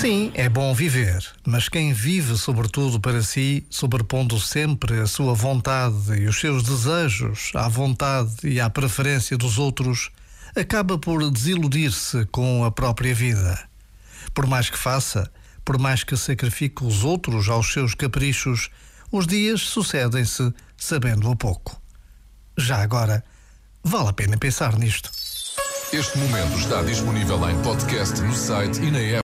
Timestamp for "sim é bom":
0.00-0.72